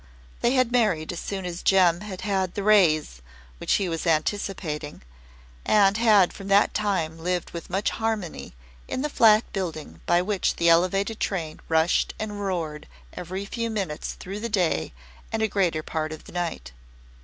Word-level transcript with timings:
They 0.39 0.53
had 0.53 0.71
married 0.71 1.11
as 1.11 1.19
soon 1.19 1.45
as 1.45 1.61
Jem 1.61 1.99
had 2.01 2.21
had 2.21 2.55
the 2.55 2.63
"raise" 2.63 3.21
he 3.67 3.87
was 3.87 4.07
anticipating 4.07 5.03
and 5.63 5.95
had 5.95 6.33
from 6.33 6.47
that 6.47 6.73
time 6.73 7.19
lived 7.19 7.51
with 7.51 7.69
much 7.69 7.91
harmony 7.91 8.55
in 8.87 9.03
the 9.03 9.11
flat 9.13 9.43
building 9.53 10.01
by 10.07 10.23
which 10.23 10.55
the 10.55 10.69
Elevated 10.69 11.19
train 11.19 11.59
rushed 11.69 12.15
and 12.19 12.41
roared 12.41 12.87
every 13.13 13.45
few 13.45 13.69
minutes 13.69 14.13
through 14.13 14.39
the 14.39 14.49
day 14.49 14.91
and 15.31 15.43
a 15.43 15.47
greater 15.47 15.83
part 15.83 16.11
of 16.11 16.23
the 16.23 16.31
night. 16.31 16.71